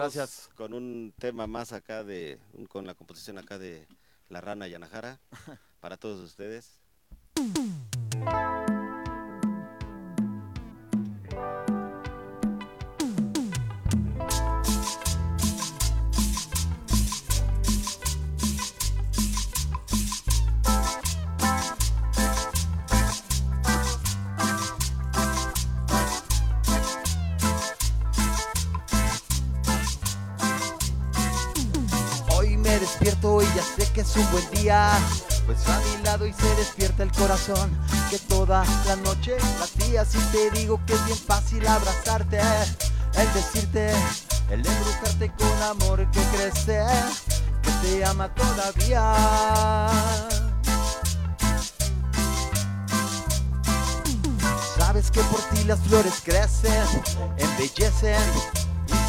Gracias. 0.04 0.50
Con 0.54 0.74
un 0.74 1.14
tema 1.18 1.46
más 1.46 1.72
acá 1.72 2.04
de, 2.04 2.38
con 2.68 2.86
la 2.86 2.94
composición 2.94 3.38
acá 3.38 3.56
de 3.56 3.88
La 4.28 4.42
Rana 4.42 4.68
Yanajara, 4.68 5.18
para 5.80 5.96
todos 5.96 6.20
ustedes. 6.20 6.78
A 35.54 35.78
mi 35.78 36.02
lado 36.02 36.26
y 36.26 36.32
se 36.32 36.54
despierta 36.56 37.04
el 37.04 37.12
corazón 37.12 37.70
que 38.10 38.18
toda 38.18 38.64
la 38.86 38.96
noche 38.96 39.36
latía. 39.60 40.04
Si 40.04 40.18
te 40.18 40.50
digo 40.50 40.80
que 40.84 40.94
es 40.94 41.04
bien 41.06 41.16
fácil 41.16 41.64
abrazarte, 41.66 42.40
el 43.16 43.32
decirte, 43.32 43.92
el 44.50 44.66
embrujarte 44.66 45.30
con 45.38 45.62
amor 45.62 46.10
que 46.10 46.20
crece, 46.36 46.84
que 47.62 47.70
te 47.82 48.04
ama 48.04 48.34
todavía. 48.34 49.14
Sabes 54.76 55.10
que 55.10 55.20
por 55.20 55.40
ti 55.40 55.64
las 55.64 55.78
flores 55.80 56.20
crecen, 56.24 56.84
embellecen 57.38 58.63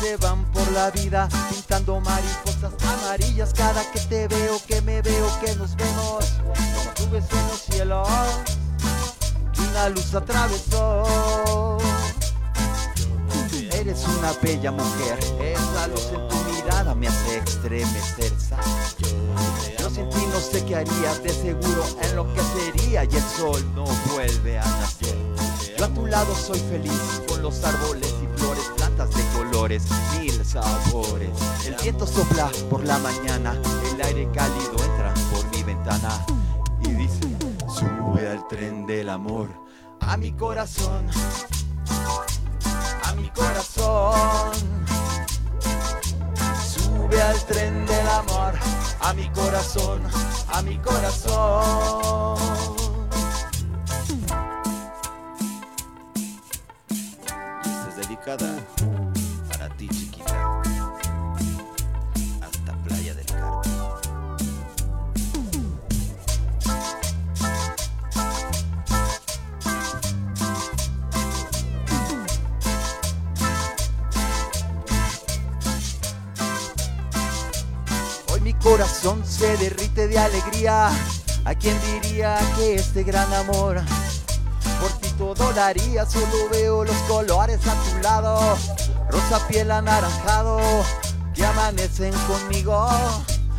se 0.05 0.17
van 0.17 0.45
por 0.51 0.71
la 0.71 0.91
vida 0.91 1.27
pintando 1.49 1.99
mariposas 1.99 2.73
amarillas 2.93 3.51
cada 3.53 3.81
que 3.91 3.99
te 4.01 4.27
veo, 4.27 4.61
que 4.67 4.79
me 4.81 5.01
veo, 5.01 5.27
que 5.43 5.55
nos 5.55 5.75
vemos. 5.75 6.25
Como 6.43 7.09
nubes 7.09 7.25
en 7.31 7.47
los 7.47 7.61
cielos, 7.61 8.07
que 9.53 9.61
una 9.61 9.89
luz 9.89 10.13
atravesó. 10.13 11.77
Eres 13.71 14.05
una 14.19 14.31
bella 14.43 14.71
mujer, 14.71 15.17
esa 15.41 15.87
luz 15.87 16.07
en 16.13 16.27
tu 16.27 16.35
mirada 16.51 16.93
me 16.93 17.07
hace 17.07 17.37
estremecer. 17.37 18.31
Yo 19.79 19.89
sin 19.89 20.09
ti 20.09 20.23
no 20.31 20.39
sé 20.39 20.63
qué 20.65 20.75
haría, 20.75 21.15
de 21.23 21.29
seguro 21.29 21.83
enloquecería 22.01 23.05
y 23.05 23.15
el 23.15 23.23
sol 23.37 23.63
no 23.73 23.85
vuelve 24.13 24.59
a 24.59 24.65
nacer. 24.65 25.17
Yo 25.77 25.85
a 25.85 25.89
tu 25.89 26.05
lado 26.05 26.35
soy 26.35 26.59
feliz 26.59 27.21
con 27.27 27.41
los 27.41 27.63
árboles 27.63 28.14
mil 30.19 30.45
sabores. 30.45 31.31
El 31.65 31.75
viento 31.81 32.05
sopla 32.05 32.51
por 32.69 32.83
la 32.83 32.99
mañana, 32.99 33.55
el 33.89 34.01
aire 34.01 34.29
cálido 34.33 34.73
entra 34.83 35.13
por 35.31 35.45
mi 35.55 35.63
ventana 35.63 36.25
y 36.81 36.89
dice, 36.89 37.21
sube 37.73 38.27
al 38.27 38.45
tren 38.49 38.85
del 38.85 39.07
amor 39.07 39.47
a 40.01 40.17
mi 40.17 40.33
corazón, 40.33 41.07
a 43.03 43.13
mi 43.13 43.29
corazón. 43.29 44.51
Sube 46.67 47.21
al 47.21 47.45
tren 47.45 47.85
del 47.85 48.07
amor 48.09 48.53
a 48.99 49.13
mi 49.13 49.29
corazón, 49.29 50.01
a 50.51 50.61
mi 50.63 50.77
corazón. 50.79 52.35
Y 58.07 58.94
corazón 78.75 79.23
se 79.25 79.55
derrite 79.55 80.09
de 80.09 80.19
alegría. 80.19 80.89
¿A 81.45 81.55
quién 81.55 81.79
diría 82.01 82.37
que 82.57 82.75
este 82.75 83.03
gran 83.03 83.31
amor 83.33 83.81
por 84.81 84.91
ti 84.99 85.07
todo 85.17 85.53
daría? 85.53 86.05
Solo 86.05 86.49
veo 86.51 86.83
los 86.83 86.97
colores 87.07 87.61
a 87.67 87.73
tu 87.73 88.03
lado, 88.03 88.57
rosa 89.09 89.47
piel 89.47 89.71
anaranjado, 89.71 90.59
que 91.33 91.45
amanecen 91.45 92.13
conmigo 92.27 92.85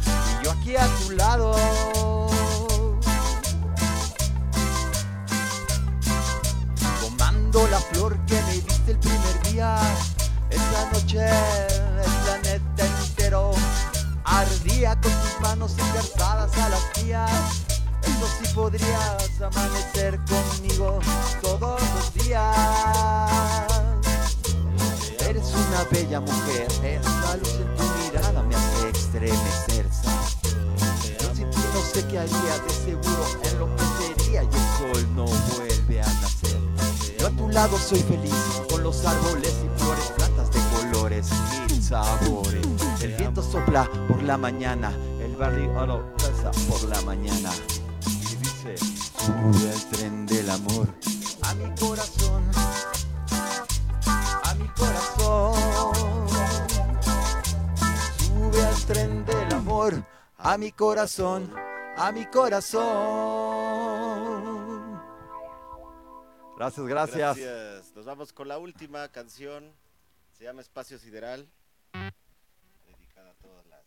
y 0.05 0.45
yo 0.45 0.53
aquí 0.53 0.77
a 0.77 0.87
tu 0.87 1.13
lado. 1.13 1.57
Tomando 7.01 7.67
la 7.69 7.81
flor 7.81 8.19
que 8.27 8.35
me 8.35 8.53
diste 8.53 8.91
el 8.91 8.99
primer 8.99 9.43
día, 9.51 9.79
esa 10.51 10.91
noche 10.93 11.27
planeta 12.27 12.46
entero 12.46 12.46
ardía 14.67 15.01
con 15.01 15.13
tus 15.13 15.41
manos 15.41 15.73
engarzadas 15.79 16.57
a 16.59 16.69
las 16.69 17.03
mías. 17.03 17.31
Eso 18.03 18.27
sí 18.41 18.55
podrías 18.55 19.41
amanecer 19.41 20.19
conmigo 20.25 20.99
todos 21.43 21.81
los 21.95 22.15
días. 22.15 22.57
Eres 25.29 25.53
una 25.55 25.85
bella 25.91 26.21
mujer, 26.21 26.67
esa 26.83 27.37
luz 27.37 27.55
en 27.55 27.77
tu 27.77 27.83
mirada 28.05 28.43
me 28.43 28.55
hace 28.55 28.89
estremecer. 28.91 29.89
¿sabes? 29.91 30.37
Yo 31.21 31.35
sin 31.35 31.51
ti 31.51 31.59
no 31.75 31.81
sé 31.81 32.07
qué 32.07 32.19
haría, 32.19 32.59
de 32.67 32.71
seguro 32.85 33.27
enloquecería 33.51 34.43
y 34.43 34.47
el 34.47 34.95
sol 34.95 35.15
no 35.15 35.25
vuelve 35.25 36.01
a 36.01 36.07
nacer. 36.07 36.59
Yo 37.19 37.27
a 37.27 37.31
tu 37.31 37.49
lado 37.49 37.79
soy 37.79 38.01
feliz, 38.01 38.35
con 38.71 38.83
los 38.83 39.05
árboles 39.05 39.55
y 39.65 39.81
flores, 39.81 40.13
plantas 40.17 40.51
de 40.53 40.61
colores, 40.77 41.27
El 41.89 43.15
viento 43.17 43.41
sopla 43.41 43.89
por 44.09 44.21
la 44.25 44.37
mañana, 44.37 44.91
el 45.21 45.37
barrio 45.37 45.73
oro 45.79 46.17
pasa 46.17 46.51
por 46.69 46.83
la 46.89 47.01
mañana. 47.03 47.49
Y 48.05 48.35
dice, 48.35 48.77
sube 48.77 49.71
al 49.71 49.91
tren 49.93 50.27
del 50.27 50.51
amor 50.51 50.89
a 51.43 51.55
mi 51.55 51.73
corazón, 51.79 52.51
a 54.05 54.55
mi 54.59 54.67
corazón. 54.71 55.55
Sube 58.19 58.65
al 58.65 58.85
tren 58.87 59.25
del 59.25 59.55
amor 59.55 60.03
a 60.39 60.59
mi 60.59 60.73
corazón, 60.73 61.55
a 61.97 62.11
mi 62.11 62.27
corazón. 62.27 62.83
Gracias, 66.57 66.87
gracias. 66.87 67.37
Gracias. 67.37 67.95
Nos 67.95 68.07
vamos 68.07 68.33
con 68.33 68.49
la 68.49 68.59
última 68.59 69.07
canción. 69.13 69.73
Se 70.33 70.43
llama 70.43 70.63
Espacio 70.63 70.99
Sideral. 70.99 71.49
Dedicada 72.87 73.31
a 73.31 73.35
todas 73.35 73.67
las 73.67 73.85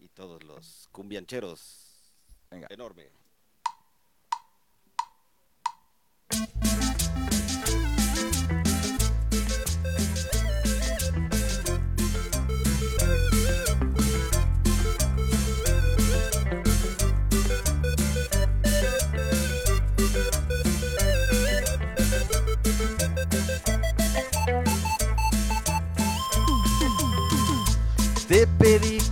y 0.00 0.08
todos 0.08 0.42
los 0.44 0.88
cumbiancheros. 0.92 2.14
Venga. 2.50 2.66
Enorme. 2.70 3.10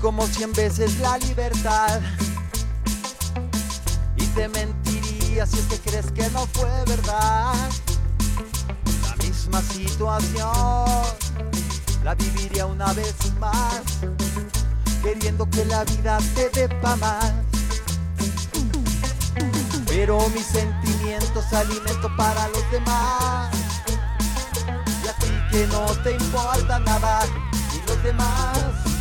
Como 0.07 0.25
cien 0.29 0.53
veces 0.53 1.01
la 1.01 1.19
libertad 1.19 2.01
y 4.15 4.25
te 4.25 4.49
mentiría 4.49 5.45
si 5.45 5.59
es 5.59 5.65
que 5.65 5.81
crees 5.81 6.13
que 6.13 6.31
no 6.31 6.47
fue 6.47 6.71
verdad. 6.87 7.53
La 9.03 9.17
misma 9.17 9.61
situación 9.63 11.03
la 12.05 12.15
viviría 12.15 12.67
una 12.67 12.93
vez 12.93 13.17
más, 13.41 13.83
queriendo 15.03 15.51
que 15.51 15.65
la 15.65 15.83
vida 15.83 16.19
te 16.37 16.51
dé 16.51 16.69
pa' 16.69 16.95
más. 16.95 17.33
Pero 19.89 20.21
mis 20.29 20.47
sentimientos 20.47 21.53
alimento 21.53 22.09
para 22.17 22.47
los 22.47 22.71
demás. 22.71 23.53
Y 25.05 25.09
a 25.09 25.13
ti 25.15 25.33
que 25.51 25.67
no 25.67 25.85
te 26.05 26.13
importa 26.13 26.79
nada, 26.79 27.27
y 27.75 27.89
los 27.89 28.01
demás. 28.05 28.96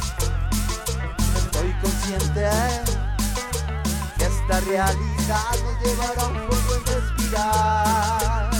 Esta 4.19 4.59
realidad 4.59 5.55
nos 5.63 5.81
llevará 5.81 6.27
un 6.27 6.47
poco 6.47 6.75
en 6.75 6.85
respirar. 6.85 8.54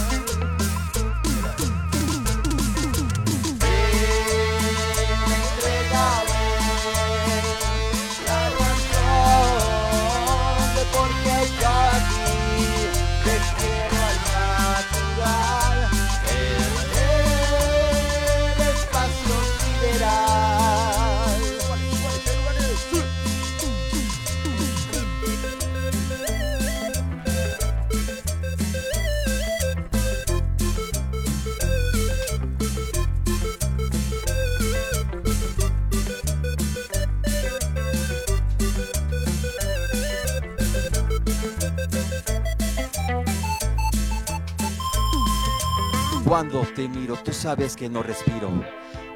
Cuando 46.26 46.62
te 46.74 46.88
miro, 46.88 47.14
tú 47.22 47.32
sabes 47.32 47.76
que 47.76 47.88
no 47.88 48.02
respiro. 48.02 48.50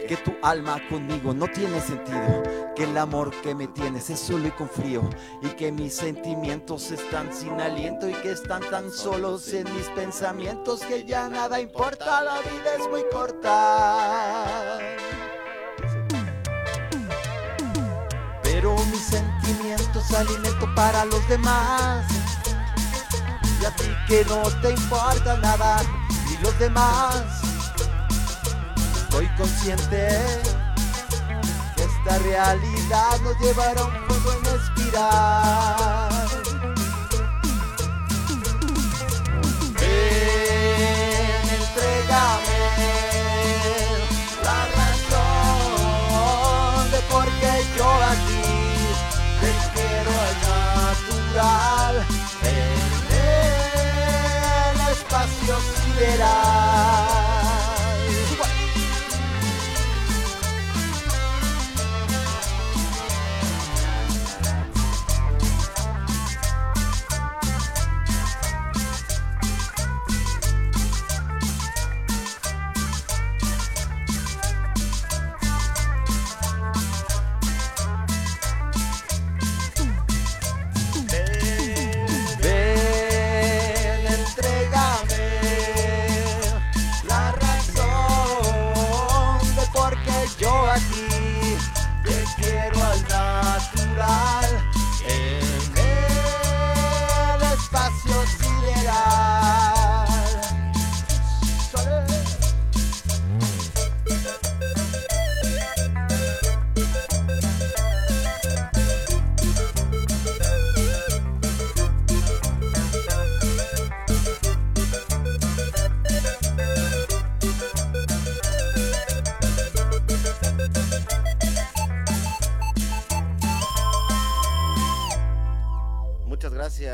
Que 0.07 0.16
tu 0.16 0.33
alma 0.42 0.81
conmigo 0.88 1.35
no 1.35 1.49
tiene 1.49 1.81
sentido. 1.81 2.44
Que 2.77 2.85
el 2.85 2.96
amor 2.96 3.33
que 3.42 3.53
me 3.53 3.66
tienes 3.66 4.11
es 4.11 4.20
solo 4.20 4.46
y 4.46 4.53
con 4.53 4.68
frío. 4.68 5.03
Y 5.42 5.49
que 5.49 5.73
mis 5.73 5.92
sentimientos 5.92 6.92
están 6.92 7.35
sin 7.35 7.61
aliento. 7.61 8.09
Y 8.09 8.12
que 8.12 8.31
están 8.31 8.62
tan 8.70 8.92
solos 8.92 9.53
en 9.53 9.64
mis 9.75 9.87
pensamientos. 9.88 10.83
Que 10.83 11.05
ya 11.05 11.29
nada 11.29 11.61
importa, 11.61 12.23
la 12.23 12.38
vida 12.42 12.77
es 12.79 12.88
muy 12.88 13.03
corta. 13.11 14.79
Pero 18.44 18.77
mis 18.92 19.03
sentimientos 19.03 20.12
alimento 20.12 20.68
para 20.77 21.05
los 21.07 21.29
demás. 21.29 22.07
Y 23.61 23.64
a 23.64 23.75
ti 23.75 23.88
que 24.07 24.25
no 24.27 24.42
te 24.62 24.70
importa 24.70 25.37
nada 25.38 25.83
los 26.42 26.59
demás. 26.59 27.24
Estoy 28.94 29.29
consciente 29.37 30.09
que 31.76 31.83
esta 31.83 32.18
realidad 32.18 33.20
nos 33.22 33.38
llevará 33.40 33.85
un 33.85 34.07
poco 34.07 34.33
en 34.33 34.46
espiral. 34.46 36.10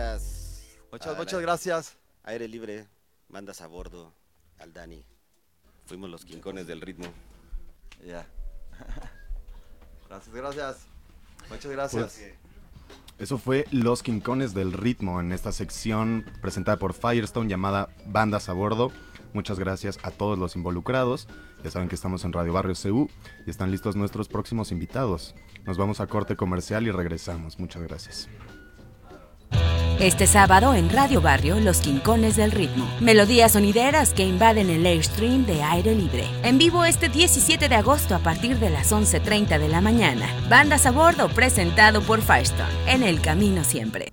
Gracias. 0.07 0.79
Muchas, 0.93 1.17
muchas 1.17 1.41
gracias. 1.41 1.97
Aire 2.25 2.49
Libre, 2.49 2.87
bandas 3.29 3.61
a 3.61 3.67
bordo, 3.67 4.13
al 4.59 4.73
Dani. 4.73 5.05
Fuimos 5.87 6.11
los 6.11 6.25
quincones 6.25 6.67
del 6.67 6.81
ritmo. 6.81 7.07
Ya. 8.05 8.27
Gracias, 10.09 10.35
gracias. 10.37 10.87
Muchas 11.51 11.73
gracias. 11.73 12.21
Eso 13.19 13.39
fue 13.39 13.65
Los 13.73 14.05
Quincones 14.05 14.55
del 14.55 14.73
Ritmo 14.73 15.19
en 15.19 15.33
esta 15.33 15.51
sección 15.51 16.25
presentada 16.41 16.79
por 16.79 16.93
Firestone 16.95 17.51
llamada 17.51 17.89
Bandas 18.07 18.49
a 18.49 18.53
Bordo. 18.53 18.93
Muchas 19.33 19.59
gracias 19.59 19.99
a 20.05 20.13
todos 20.13 20.39
los 20.39 20.55
involucrados. 20.55 21.27
Ya 21.65 21.73
saben 21.73 21.89
que 21.89 21.97
estamos 21.97 22.25
en 22.25 22.33
Radio 22.33 22.53
Barrio 22.53 22.75
CU 22.81 23.11
y 23.47 23.51
están 23.51 23.73
listos 23.73 23.97
nuestros 23.97 24.29
próximos 24.29 24.71
invitados. 24.71 25.35
Nos 25.65 25.77
vamos 25.77 25.99
a 25.99 26.07
corte 26.07 26.37
comercial 26.37 26.87
y 26.87 26.93
regresamos. 26.93 27.59
Muchas 27.59 27.83
gracias. 27.83 28.29
Este 30.01 30.27
sábado 30.27 30.75
en 30.75 30.91
Radio 30.91 31.23
Barrio, 31.23 31.59
Los 31.59 31.81
Quincones 31.81 32.37
del 32.37 32.53
Ritmo. 32.53 32.87
Melodías 33.01 33.53
sonideras 33.53 34.13
que 34.13 34.25
invaden 34.25 34.69
el 34.69 34.85
Airstream 34.85 35.47
de 35.47 35.63
aire 35.63 35.95
libre. 35.95 36.27
En 36.43 36.59
vivo 36.59 36.85
este 36.85 37.09
17 37.09 37.71
de 37.71 37.75
agosto 37.75 38.15
a 38.15 38.19
partir 38.19 38.59
de 38.59 38.69
las 38.69 38.93
11.30 38.93 39.59
de 39.59 39.69
la 39.71 39.81
mañana. 39.81 40.29
Bandas 40.51 40.85
a 40.85 40.91
bordo 40.91 41.31
presentado 41.31 42.03
por 42.03 42.21
Firestone. 42.21 42.69
En 42.87 43.03
el 43.03 43.23
camino 43.23 43.65
siempre. 43.65 44.13